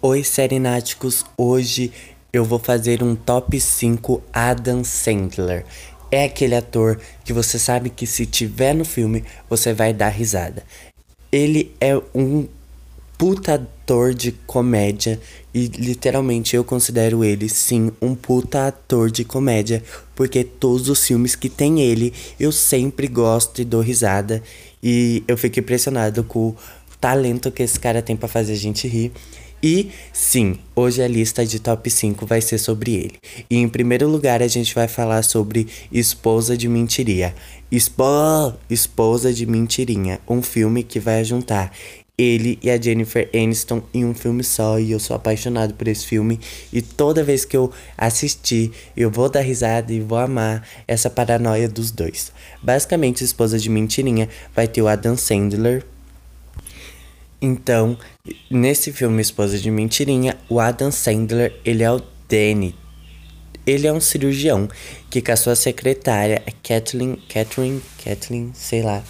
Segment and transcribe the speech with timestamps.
[0.00, 1.24] Oi, Serináticos!
[1.36, 1.90] Hoje
[2.32, 5.66] eu vou fazer um top 5 Adam Sandler.
[6.08, 10.62] É aquele ator que você sabe que se tiver no filme você vai dar risada.
[11.32, 12.46] Ele é um
[13.18, 15.18] puta ator de comédia
[15.52, 19.82] e literalmente eu considero ele sim um puta ator de comédia,
[20.14, 24.40] porque todos os filmes que tem ele eu sempre gosto e dou risada
[24.80, 26.56] e eu fico impressionado com o
[27.00, 29.10] talento que esse cara tem para fazer a gente rir.
[29.62, 33.14] E sim, hoje a lista de top 5 vai ser sobre ele.
[33.50, 37.34] E em primeiro lugar a gente vai falar sobre Esposa de Mentiria.
[37.70, 41.72] Espo Esposa de Mentirinha, um filme que vai juntar
[42.16, 46.04] ele e a Jennifer Aniston em um filme só e eu sou apaixonado por esse
[46.04, 46.40] filme
[46.72, 51.68] e toda vez que eu assistir eu vou dar risada e vou amar essa paranoia
[51.68, 52.32] dos dois.
[52.60, 55.84] Basicamente, Esposa de Mentirinha vai ter o Adam Sandler
[57.40, 57.96] então,
[58.50, 62.74] nesse filme Esposa de Mentirinha, o Adam Sandler, ele é o Danny.
[63.64, 64.68] Ele é um cirurgião
[65.08, 69.02] que com a sua secretária, Kathleen, Catherine, Kathleen, sei lá,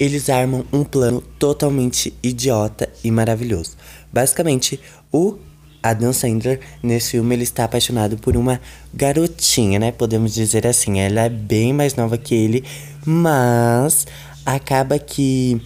[0.00, 3.76] eles armam um plano totalmente idiota e maravilhoso.
[4.10, 4.80] Basicamente,
[5.12, 5.36] o
[5.82, 8.60] Adam Sandler, nesse filme, ele está apaixonado por uma
[8.94, 9.92] garotinha, né?
[9.92, 11.00] Podemos dizer assim.
[11.00, 12.64] Ela é bem mais nova que ele,
[13.04, 14.06] mas
[14.46, 15.60] acaba que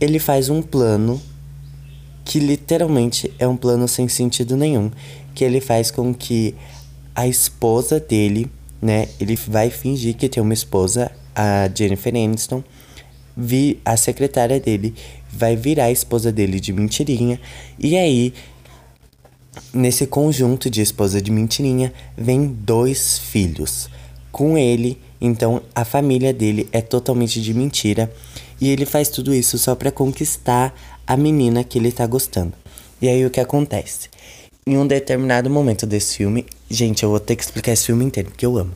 [0.00, 1.20] ele faz um plano
[2.24, 4.90] que literalmente é um plano sem sentido nenhum,
[5.34, 6.54] que ele faz com que
[7.14, 12.62] a esposa dele, né, ele vai fingir que tem uma esposa, a Jennifer Aniston,
[13.36, 14.94] vi a secretária dele
[15.32, 17.40] vai virar a esposa dele de mentirinha
[17.78, 18.34] e aí
[19.72, 23.88] nesse conjunto de esposa de mentirinha vem dois filhos.
[24.32, 28.10] Com ele então a família dele é totalmente de mentira
[28.60, 30.74] e ele faz tudo isso só para conquistar
[31.06, 32.52] a menina que ele tá gostando.
[33.00, 34.08] E aí o que acontece?
[34.66, 38.30] Em um determinado momento desse filme, gente, eu vou ter que explicar esse filme inteiro,
[38.30, 38.72] porque eu amo.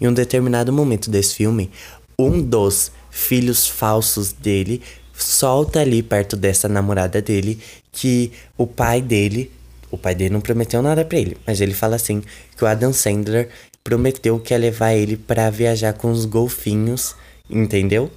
[0.00, 1.70] Em um determinado momento desse filme,
[2.18, 4.82] um dos filhos falsos dele
[5.14, 7.58] solta ali perto dessa namorada dele
[7.92, 9.50] que o pai dele,
[9.90, 12.22] o pai dele não prometeu nada para ele, mas ele fala assim
[12.56, 13.48] que o Adam Sandler
[13.82, 17.16] prometeu que ia levar ele para viajar com os golfinhos,
[17.48, 18.10] entendeu?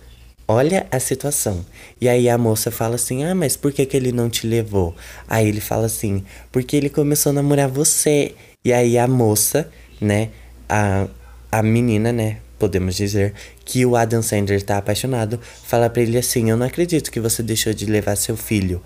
[0.48, 1.66] Olha a situação.
[2.02, 4.94] E aí a moça fala assim: Ah, mas por que, que ele não te levou?
[5.30, 8.36] Aí ele fala assim: Porque ele começou a namorar você.
[8.66, 9.70] E aí a moça,
[10.02, 10.30] né?
[10.68, 11.08] A,
[11.50, 12.40] a menina, né?
[12.60, 13.34] Podemos dizer
[13.64, 15.40] que o Adam Sandler tá apaixonado.
[15.64, 18.82] Fala pra ele assim: Eu não acredito que você deixou de levar seu filho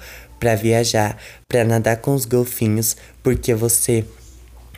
[0.46, 1.18] para viajar,
[1.48, 4.06] para nadar com os golfinhos, porque você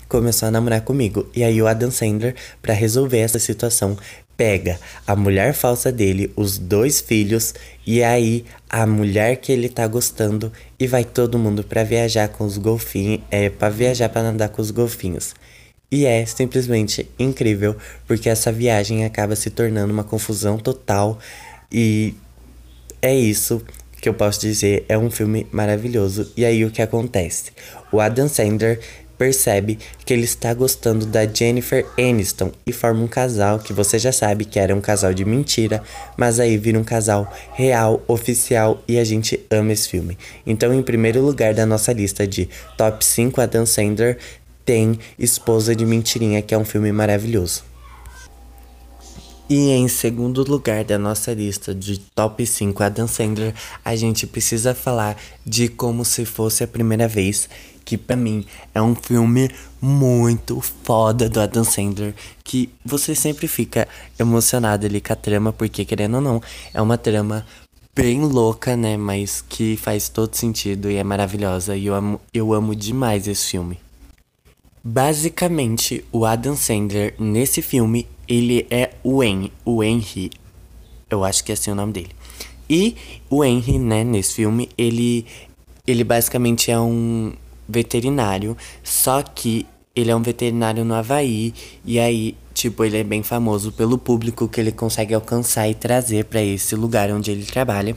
[0.07, 1.27] começou a namorar comigo.
[1.35, 3.97] E aí o Adam Sandler, para resolver essa situação,
[4.37, 7.53] pega a mulher falsa dele, os dois filhos
[7.85, 12.45] e aí a mulher que ele tá gostando e vai todo mundo para viajar com
[12.45, 15.35] os golfinhos, é para viajar para nadar com os golfinhos.
[15.91, 17.75] E é simplesmente incrível,
[18.07, 21.19] porque essa viagem acaba se tornando uma confusão total
[21.69, 22.13] e
[23.01, 23.61] é isso
[24.01, 26.31] que eu posso dizer, é um filme maravilhoso.
[26.35, 27.51] E aí o que acontece?
[27.91, 28.79] O Adam Sandler
[29.17, 34.11] percebe que ele está gostando da Jennifer Aniston e forma um casal que você já
[34.11, 35.81] sabe que era um casal de mentira,
[36.15, 40.17] mas aí vira um casal real, oficial e a gente ama esse filme.
[40.45, 42.47] Então, em primeiro lugar da nossa lista de
[42.77, 44.17] top 5 Adam Sandler
[44.63, 47.63] tem Esposa de Mentirinha, que é um filme maravilhoso.
[49.49, 54.75] E em segundo lugar da nossa lista de top 5 Adam Sandler, a gente precisa
[54.75, 55.15] falar
[55.45, 57.47] de Como Se Fosse a Primeira Vez,
[57.85, 59.49] que para mim é um filme
[59.81, 62.13] muito foda do Adam Sandler,
[62.43, 63.87] que você sempre fica
[64.19, 66.41] emocionado ali com a trama, porque querendo ou não,
[66.73, 67.45] é uma trama
[67.95, 72.53] bem louca, né, mas que faz todo sentido e é maravilhosa, e eu amo, eu
[72.53, 73.79] amo demais esse filme.
[74.83, 80.31] Basicamente, o Adam Sandler nesse filme, ele é o Henry, o Henry,
[81.09, 82.09] eu acho que é assim o nome dele.
[82.69, 82.95] E
[83.29, 85.25] o Henry, né, nesse filme, ele
[85.85, 87.31] ele basicamente é um
[87.67, 89.65] veterinário, só que
[89.95, 91.53] ele é um veterinário no Havaí
[91.85, 96.25] e aí, tipo, ele é bem famoso pelo público que ele consegue alcançar e trazer
[96.25, 97.95] para esse lugar onde ele trabalha.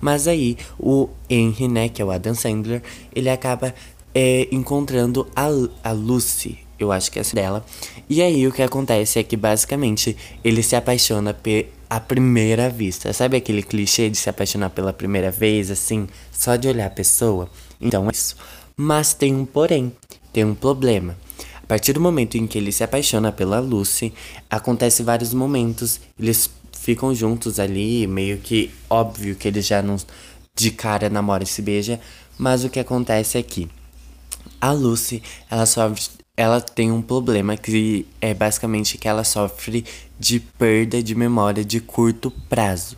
[0.00, 2.82] Mas aí o Henry, né, que é o Adam Sandler,
[3.14, 3.74] ele acaba
[4.14, 5.46] é, encontrando a,
[5.82, 7.64] a Lucy, eu acho que é dela.
[8.08, 11.36] E aí o que acontece é que basicamente ele se apaixona
[11.88, 13.12] à primeira vista.
[13.12, 17.48] Sabe aquele clichê de se apaixonar pela primeira vez, assim, só de olhar a pessoa?
[17.80, 18.36] Então é isso.
[18.76, 19.92] Mas tem um porém,
[20.32, 21.16] tem um problema.
[21.62, 24.12] A partir do momento em que ele se apaixona pela Lucy,
[24.48, 29.96] acontece vários momentos, eles ficam juntos ali, meio que óbvio que eles já não
[30.56, 32.00] de cara namoram e se beija,
[32.38, 33.68] mas o que acontece é que
[34.60, 36.02] A Lucy, ela sofre,
[36.38, 39.84] ela tem um problema que é basicamente que ela sofre
[40.20, 42.96] de perda de memória de curto prazo.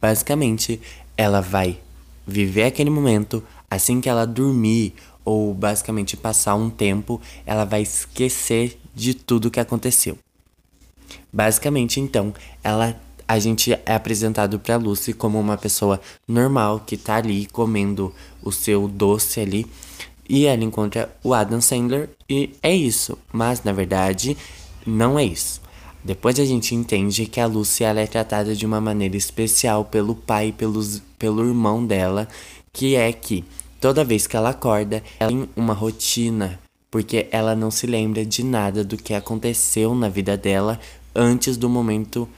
[0.00, 0.80] Basicamente,
[1.16, 1.80] ela vai
[2.24, 4.94] viver aquele momento assim que ela dormir
[5.24, 10.16] ou basicamente passar um tempo, ela vai esquecer de tudo que aconteceu.
[11.32, 12.94] Basicamente, então, ela
[13.26, 18.52] a gente é apresentado para Lucy como uma pessoa normal que tá ali comendo o
[18.52, 19.66] seu doce ali
[20.28, 24.36] e ela encontra o Adam Sandler e é isso, mas na verdade
[24.86, 25.60] não é isso.
[26.04, 30.14] Depois a gente entende que a Lucy ela é tratada de uma maneira especial pelo
[30.14, 32.28] pai e pelos, pelo irmão dela,
[32.72, 33.44] que é que
[33.80, 38.44] toda vez que ela acorda, ela tem uma rotina, porque ela não se lembra de
[38.44, 40.78] nada do que aconteceu na vida dela
[41.14, 42.28] antes do momento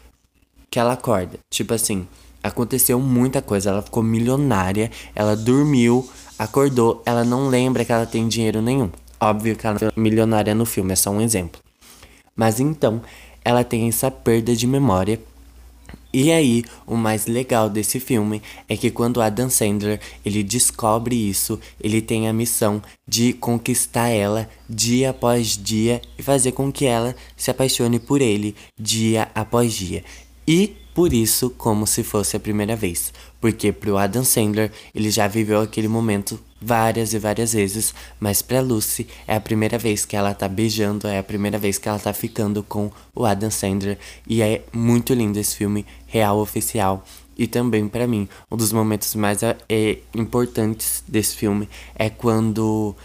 [0.71, 1.39] que ela acorda.
[1.51, 2.07] Tipo assim,
[2.43, 3.71] aconteceu muita coisa.
[3.71, 6.09] Ela ficou milionária, ela dormiu,
[6.39, 8.91] acordou, ela não lembra que ela tem dinheiro nenhum.
[9.21, 11.61] Óbvio que ela é milionária no filme, é só um exemplo.
[12.37, 13.03] Mas então,
[13.45, 15.21] ela tem essa perda de memória.
[16.13, 21.59] E aí, o mais legal desse filme é que quando Adam Sandler ele descobre isso,
[21.81, 27.15] ele tem a missão de conquistar ela dia após dia e fazer com que ela
[27.37, 30.05] se apaixone por ele dia após dia.
[30.47, 33.13] E por isso, como se fosse a primeira vez.
[33.41, 38.61] Porque pro Adam Sandler, ele já viveu aquele momento várias e várias vezes, mas pra
[38.61, 41.99] Lucy é a primeira vez que ela tá beijando, é a primeira vez que ela
[41.99, 43.99] tá ficando com o Adam Sandler.
[44.27, 47.05] E é muito lindo esse filme, real oficial.
[47.37, 52.97] E também para mim, um dos momentos mais é, importantes desse filme é quando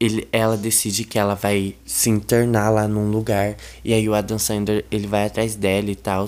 [0.00, 3.54] ele, ela decide que ela vai se internar lá num lugar
[3.84, 6.24] e aí o Adam Sandler ele vai atrás dela e tal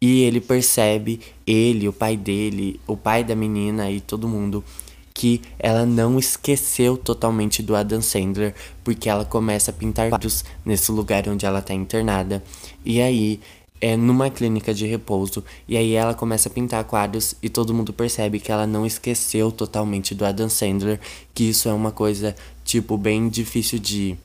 [0.00, 4.64] e ele percebe, ele, o pai dele, o pai da menina e todo mundo,
[5.12, 10.90] que ela não esqueceu totalmente do Adam Sandler, porque ela começa a pintar quadros nesse
[10.90, 12.42] lugar onde ela tá internada.
[12.84, 13.40] E aí,
[13.80, 17.92] é numa clínica de repouso, e aí ela começa a pintar quadros e todo mundo
[17.92, 21.00] percebe que ela não esqueceu totalmente do Adam Sandler,
[21.34, 24.16] que isso é uma coisa, tipo, bem difícil de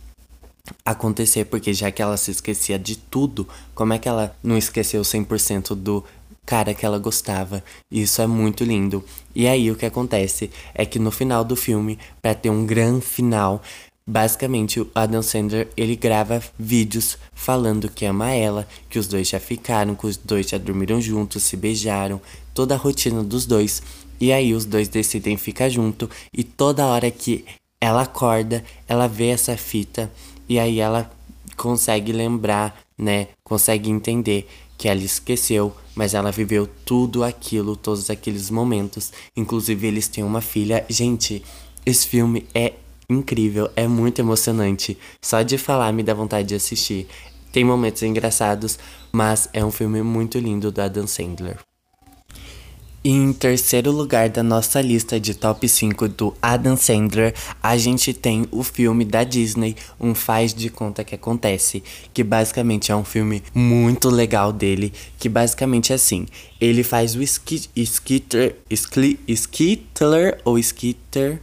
[0.84, 5.02] acontecer, porque já que ela se esquecia de tudo, como é que ela não esqueceu
[5.02, 6.04] 100% do
[6.46, 7.64] cara que ela gostava?
[7.92, 9.04] Isso é muito lindo.
[9.34, 13.06] E aí o que acontece é que no final do filme, para ter um grande
[13.06, 13.62] final,
[14.08, 19.40] basicamente o Adam Sandler ele grava vídeos falando que ama ela, que os dois já
[19.40, 22.22] ficaram, que os dois já dormiram juntos, se beijaram,
[22.54, 23.82] toda a rotina dos dois.
[24.20, 27.44] E aí os dois decidem ficar junto e toda hora que
[27.82, 30.10] ela acorda, ela vê essa fita
[30.48, 31.12] e aí ela
[31.56, 33.30] consegue lembrar, né?
[33.44, 34.48] Consegue entender
[34.78, 39.12] que ela esqueceu, mas ela viveu tudo aquilo, todos aqueles momentos.
[39.36, 40.86] Inclusive, eles têm uma filha.
[40.90, 41.44] Gente,
[41.86, 42.74] esse filme é
[43.10, 44.98] incrível, é muito emocionante.
[45.22, 47.08] Só de falar me dá vontade de assistir.
[47.52, 48.78] Tem momentos engraçados,
[49.12, 51.58] mas é um filme muito lindo do Adam Sandler.
[53.06, 58.12] E em terceiro lugar da nossa lista de top 5 do Adam Sandler, a gente
[58.12, 63.04] tem o filme da Disney, Um Faz de Conta Que Acontece, que basicamente é um
[63.04, 66.26] filme muito legal dele, que basicamente é assim,
[66.60, 68.56] ele faz o Skitter,
[69.28, 71.40] Skittler ou Skitter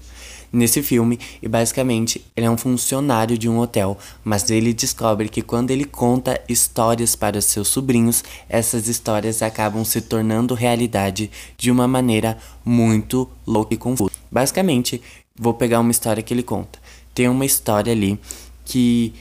[0.52, 5.40] nesse filme e basicamente ele é um funcionário de um hotel, mas ele descobre que
[5.40, 11.88] quando ele conta histórias para seus sobrinhos, essas histórias acabam se tornando realidade de uma
[11.88, 14.12] maneira muito louca e confusa.
[14.30, 15.00] Basicamente,
[15.34, 16.78] vou pegar uma história que ele conta.
[17.14, 18.18] Tem uma história ali
[18.64, 19.12] que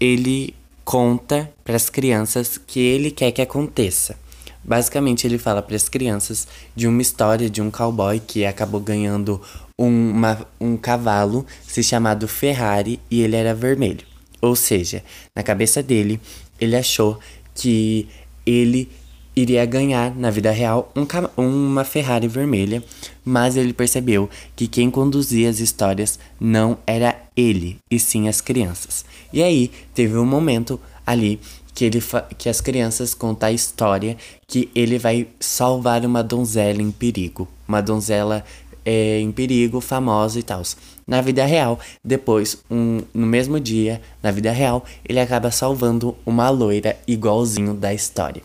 [0.00, 0.54] ele
[0.84, 4.16] conta para as crianças que ele quer que aconteça.
[4.64, 9.40] Basicamente, ele fala para as crianças de uma história de um cowboy que acabou ganhando
[9.78, 14.04] uma, um cavalo se chamado Ferrari e ele era vermelho.
[14.42, 15.02] Ou seja,
[15.34, 16.20] na cabeça dele,
[16.60, 17.18] ele achou
[17.54, 18.08] que
[18.44, 18.90] ele
[19.34, 21.06] iria ganhar na vida real um,
[21.42, 22.82] uma Ferrari vermelha,
[23.24, 29.04] mas ele percebeu que quem conduzia as histórias não era ele, e sim as crianças.
[29.32, 31.40] E aí teve um momento ali
[31.72, 32.02] que, ele
[32.36, 34.16] que as crianças contam a história
[34.48, 38.44] que ele vai salvar uma donzela em perigo, uma donzela
[38.84, 40.62] é, em perigo, famosa e tal.
[41.06, 46.50] Na vida real, depois, um, no mesmo dia, na vida real, ele acaba salvando uma
[46.50, 48.42] loira igualzinho da história.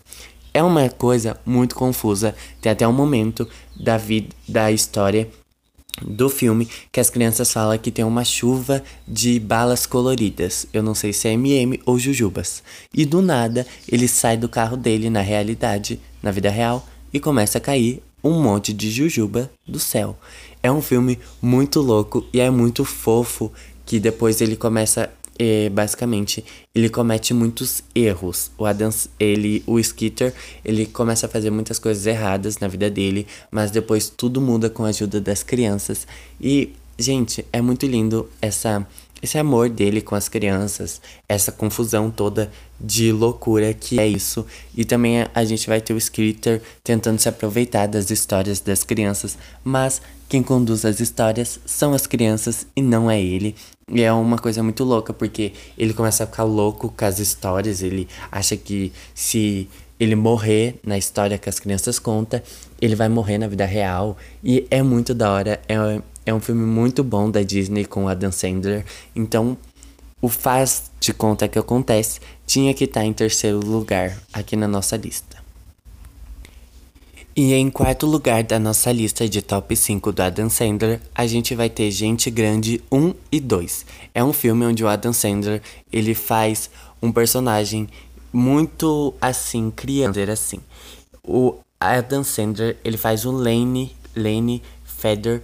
[0.53, 5.27] É uma coisa muito confusa, tem até um momento da vida da história
[6.01, 10.65] do filme que as crianças falam que tem uma chuva de balas coloridas.
[10.73, 12.63] Eu não sei se é MM ou jujubas.
[12.93, 17.57] E do nada, ele sai do carro dele na realidade, na vida real, e começa
[17.57, 20.17] a cair um monte de jujuba do céu.
[20.61, 23.51] É um filme muito louco e é muito fofo
[23.85, 28.51] que depois ele começa é, basicamente, ele comete muitos erros.
[28.57, 33.27] O Adams, ele, o Skitter, ele começa a fazer muitas coisas erradas na vida dele,
[33.51, 36.07] mas depois tudo muda com a ajuda das crianças.
[36.39, 38.85] E, gente, é muito lindo essa
[39.23, 44.45] esse amor dele com as crianças, essa confusão toda de loucura que é isso.
[44.75, 49.37] E também a gente vai ter o Skitter tentando se aproveitar das histórias das crianças,
[49.63, 53.55] mas quem conduz as histórias são as crianças e não é ele.
[53.87, 57.81] E é uma coisa muito louca, porque ele começa a ficar louco com as histórias,
[57.81, 62.41] ele acha que se ele morrer na história que as crianças contam,
[62.81, 64.17] ele vai morrer na vida real.
[64.43, 68.31] E é muito da hora, é, é um filme muito bom da Disney com Adam
[68.31, 68.85] Sandler.
[69.15, 69.57] Então,
[70.21, 74.67] o faz de conta que acontece tinha que estar tá em terceiro lugar aqui na
[74.67, 75.43] nossa lista.
[77.35, 81.55] E em quarto lugar da nossa lista de top 5 do Adam Sandler, a gente
[81.55, 83.85] vai ter Gente Grande 1 e 2.
[84.13, 85.59] É um filme onde o Adam Sandler,
[85.91, 86.69] ele faz
[87.01, 87.89] um personagem
[88.31, 90.59] muito assim, criança, assim.
[91.23, 94.61] O Adam Sandler, ele faz o Lane, Lane
[95.03, 95.43] Feder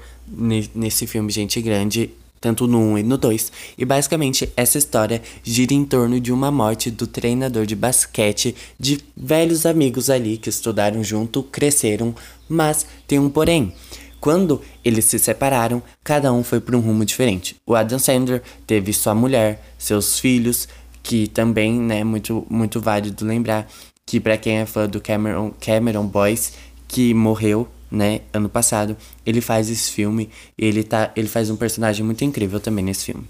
[0.74, 5.74] nesse filme Gente Grande tanto no 1 e no 2, e basicamente essa história gira
[5.74, 11.04] em torno de uma morte do treinador de basquete de velhos amigos ali que estudaram
[11.04, 12.16] junto, cresceram,
[12.48, 13.74] mas tem um porém.
[14.22, 17.58] Quando eles se separaram, cada um foi para um rumo diferente.
[17.66, 20.66] O Adam Sandler teve sua mulher, seus filhos,
[21.04, 23.68] que também, né, muito muito válido lembrar
[24.06, 26.54] que para quem é fã do Cameron Cameron Boyce,
[26.88, 31.56] que morreu né, ano passado, ele faz esse filme e ele, tá, ele faz um
[31.56, 33.26] personagem muito incrível também nesse filme.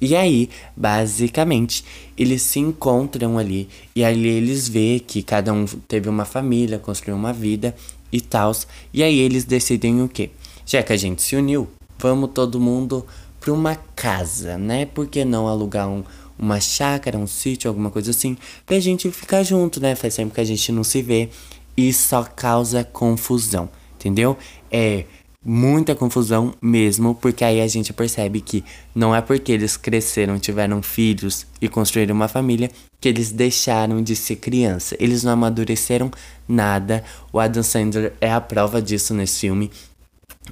[0.00, 1.84] E aí, basicamente,
[2.18, 7.16] eles se encontram ali e ali eles vê que cada um teve uma família, construiu
[7.16, 7.74] uma vida
[8.12, 8.52] e tal.
[8.92, 10.30] E aí eles decidem o quê?
[10.66, 11.68] Já que a gente se uniu,
[11.98, 13.06] vamos todo mundo
[13.40, 14.84] para uma casa, né?
[14.84, 16.02] Por que não alugar um,
[16.36, 19.94] uma chácara, um sítio, alguma coisa assim, pra gente ficar junto, né?
[19.94, 21.30] Faz tempo que a gente não se vê
[21.76, 23.68] e só causa confusão
[24.04, 24.36] entendeu?
[24.70, 25.04] É
[25.44, 30.82] muita confusão mesmo, porque aí a gente percebe que não é porque eles cresceram, tiveram
[30.82, 32.70] filhos e construíram uma família
[33.00, 34.96] que eles deixaram de ser criança.
[34.98, 36.10] Eles não amadureceram
[36.48, 37.04] nada.
[37.30, 39.70] O Adam Sandler é a prova disso nesse filme.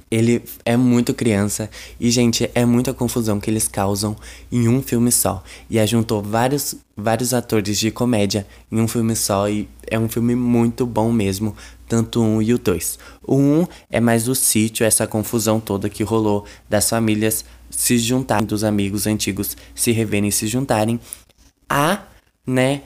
[0.09, 1.69] Ele é muito criança
[1.99, 4.15] e, gente, é muita confusão que eles causam
[4.51, 5.43] em um filme só.
[5.69, 10.35] E ajuntou vários, vários atores de comédia em um filme só e é um filme
[10.35, 11.55] muito bom mesmo,
[11.87, 12.97] tanto um e o dois.
[13.23, 18.45] O um é mais o sítio, essa confusão toda que rolou das famílias se juntarem,
[18.45, 20.99] dos amigos antigos se reverem e se juntarem.
[21.69, 22.03] A,
[22.45, 22.81] né,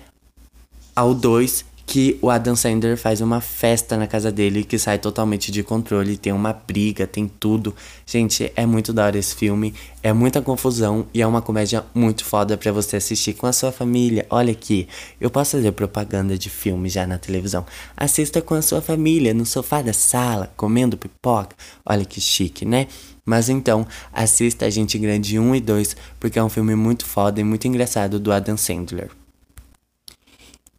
[0.95, 5.53] ao dois que o Adam Sandler faz uma festa na casa dele que sai totalmente
[5.53, 7.73] de controle, tem uma briga, tem tudo.
[8.05, 12.25] Gente, é muito da hora esse filme, é muita confusão e é uma comédia muito
[12.25, 14.25] foda para você assistir com a sua família.
[14.29, 14.85] Olha aqui,
[15.19, 17.65] eu posso fazer propaganda de filme já na televisão.
[17.95, 21.55] Assista com a sua família no sofá da sala, comendo pipoca.
[21.85, 22.87] Olha que chique, né?
[23.25, 27.39] Mas então, assista a Gente Grande 1 e 2, porque é um filme muito foda
[27.39, 29.09] e muito engraçado do Adam Sandler.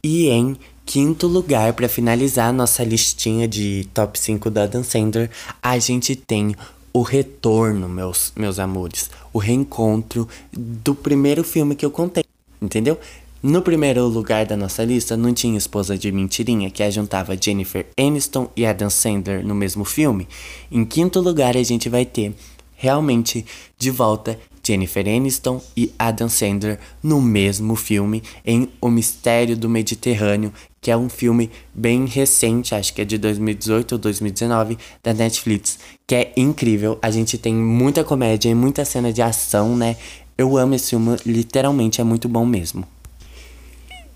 [0.03, 0.57] E em
[0.89, 5.29] quinto lugar, para finalizar nossa listinha de top 5 da Adam Sandler,
[5.61, 6.55] a gente tem
[6.91, 9.11] o retorno, meus, meus amores.
[9.31, 12.23] O reencontro do primeiro filme que eu contei,
[12.59, 12.97] entendeu?
[13.41, 18.49] No primeiro lugar da nossa lista não tinha Esposa de Mentirinha, que juntava Jennifer Aniston
[18.57, 20.27] e Adam Sandler no mesmo filme.
[20.71, 22.33] Em quinto lugar, a gente vai ter
[22.75, 23.45] realmente
[23.77, 30.53] de volta Jennifer Aniston e Adam Sandler no mesmo filme em O Mistério do Mediterrâneo,
[30.81, 35.79] que é um filme bem recente, acho que é de 2018 ou 2019, da Netflix,
[36.07, 36.97] que é incrível.
[37.01, 39.97] A gente tem muita comédia e muita cena de ação, né?
[40.37, 42.87] Eu amo esse filme, literalmente é muito bom mesmo.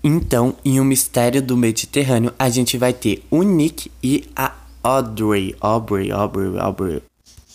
[0.02, 5.56] Então, em O Mistério do Mediterrâneo, a gente vai ter o Nick e a Audrey,
[5.60, 7.02] Aubrey, Aubrey, Aubrey,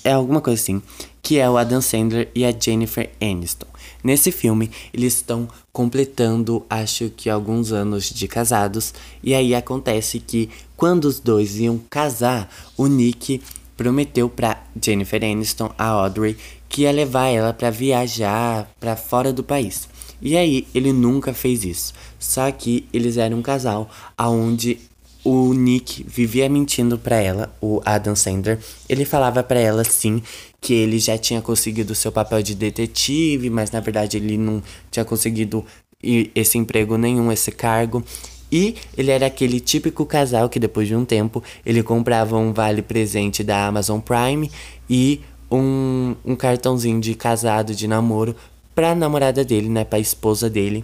[0.04, 0.82] é alguma coisa assim,
[1.30, 3.68] que é o Adam Sandler e a Jennifer Aniston.
[4.04, 10.50] Nesse filme, eles estão completando, acho que alguns anos de casados, e aí acontece que
[10.76, 13.44] quando os dois iam casar, o Nick
[13.78, 16.36] prometeu para Jennifer Aniston, a Audrey,
[16.68, 19.88] que ia levar ela para viajar para fora do país.
[20.20, 21.94] E aí ele nunca fez isso.
[22.18, 24.80] Só que eles eram um casal aonde
[25.24, 28.60] o Nick vivia mentindo para ela, o Adam Sandler.
[28.88, 30.22] Ele falava para ela sim
[30.62, 34.62] que ele já tinha conseguido seu papel de detetive, mas na verdade ele não
[34.92, 35.66] tinha conseguido
[36.02, 38.04] esse emprego nenhum, esse cargo.
[38.52, 42.82] E ele era aquele típico casal que depois de um tempo ele comprava um vale
[42.82, 44.50] presente da Amazon Prime
[44.90, 45.22] e
[45.52, 48.36] um, um cartãozinho de casado, de namoro
[48.74, 50.84] pra namorada dele, né, pra esposa dele.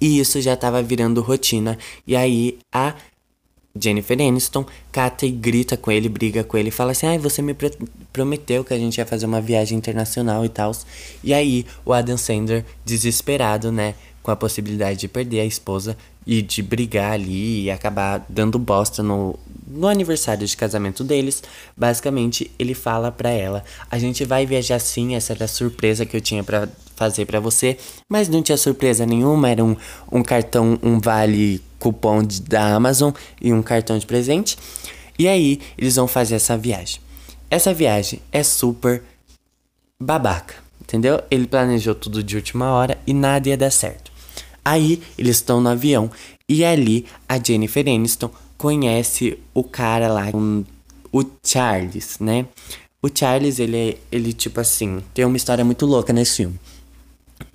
[0.00, 1.78] E isso já tava virando rotina.
[2.06, 2.94] E aí a
[3.78, 7.54] Jennifer Aniston cata e grita com ele, briga com ele, fala assim: "Ai, você me
[8.12, 10.72] prometeu que a gente ia fazer uma viagem internacional e tal".
[11.22, 13.94] E aí o Adam Sandler, desesperado, né,
[14.28, 19.02] com a possibilidade de perder a esposa e de brigar ali e acabar dando bosta
[19.02, 21.42] no, no aniversário de casamento deles,
[21.74, 26.14] basicamente ele fala para ela: "A gente vai viajar sim, essa era a surpresa que
[26.14, 29.74] eu tinha para fazer para você", mas não tinha surpresa nenhuma, era um,
[30.12, 34.58] um cartão, um vale cupom de, da Amazon e um cartão de presente.
[35.18, 37.00] E aí eles vão fazer essa viagem.
[37.48, 39.02] Essa viagem é super
[39.98, 41.22] babaca, entendeu?
[41.30, 44.17] Ele planejou tudo de última hora e nada ia dar certo.
[44.68, 46.10] Aí eles estão no avião
[46.46, 50.62] e ali a Jennifer Aniston conhece o cara lá, um,
[51.10, 52.44] o Charles, né?
[53.00, 56.60] O Charles, ele, ele, tipo assim, tem uma história muito louca nesse filme.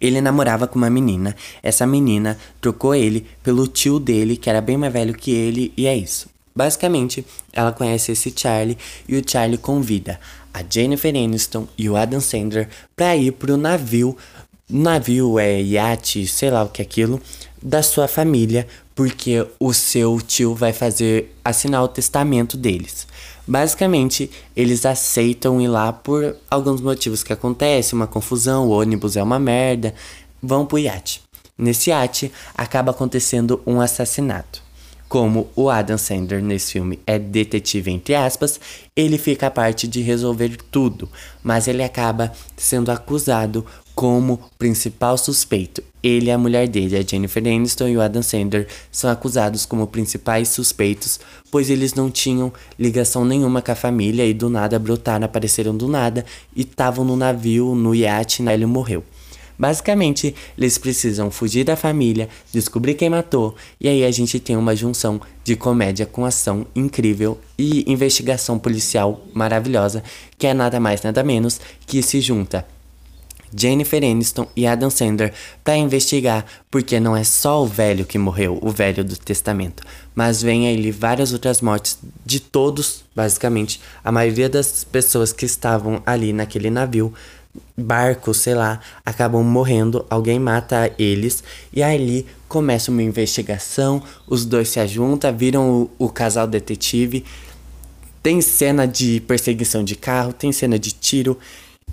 [0.01, 1.35] Ele namorava com uma menina.
[1.61, 5.85] Essa menina trocou ele pelo tio dele, que era bem mais velho que ele, e
[5.85, 6.27] é isso.
[6.55, 8.77] Basicamente, ela conhece esse Charlie
[9.07, 10.19] e o Charlie convida
[10.51, 14.17] a Jennifer Aniston e o Adam Sandler para ir pro navio
[14.73, 17.21] navio, é iate, sei lá o que é aquilo,
[17.61, 23.07] da sua família, porque o seu tio vai fazer assinar o testamento deles.
[23.47, 29.21] Basicamente, eles aceitam ir lá por alguns motivos que acontecem, uma confusão, o ônibus é
[29.21, 29.93] uma merda,
[30.41, 31.21] vão pro iate.
[31.57, 34.63] Nesse iate acaba acontecendo um assassinato.
[35.07, 38.59] Como o Adam Sandler nesse filme é detetive entre aspas,
[38.95, 41.07] ele fica a parte de resolver tudo,
[41.43, 43.63] mas ele acaba sendo acusado
[43.95, 45.83] como principal suspeito.
[46.01, 49.87] Ele e a mulher dele, a Jennifer Aniston e o Adam Sandler, são acusados como
[49.87, 51.19] principais suspeitos,
[51.49, 55.87] pois eles não tinham ligação nenhuma com a família e do nada brotaram, apareceram do
[55.87, 59.03] nada e estavam no navio, no iate, e ele morreu.
[59.57, 64.75] Basicamente, eles precisam fugir da família, descobrir quem matou, e aí a gente tem uma
[64.75, 70.03] junção de comédia com ação incrível e investigação policial maravilhosa,
[70.37, 72.65] que é nada mais nada menos que se junta
[73.55, 78.59] Jennifer Aniston e Adam Sandler para investigar, porque não é só o velho que morreu,
[78.61, 79.83] o velho do testamento,
[80.15, 86.01] mas vem aí várias outras mortes de todos, basicamente, a maioria das pessoas que estavam
[86.05, 87.13] ali naquele navio,
[87.77, 94.69] barco, sei lá, acabam morrendo, alguém mata eles e ali começa uma investigação, os dois
[94.69, 97.23] se ajuntam, viram o, o casal detetive,
[98.21, 101.37] tem cena de perseguição de carro, tem cena de tiro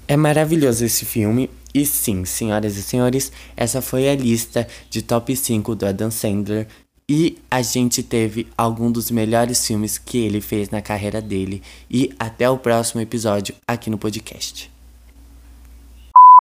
[0.07, 1.51] é maravilhoso esse filme.
[1.73, 6.67] E sim, senhoras e senhores, essa foi a lista de top 5 do Adam Sandler.
[7.09, 11.63] E a gente teve algum dos melhores filmes que ele fez na carreira dele.
[11.91, 14.71] E até o próximo episódio aqui no podcast.